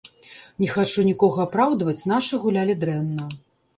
[0.61, 3.29] Не хачу нікога апраўдваць, нашы гулялі дрэнна.